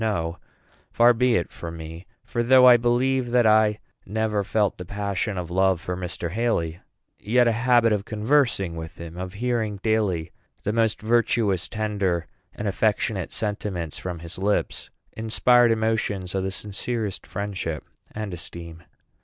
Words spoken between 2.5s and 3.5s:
I believe that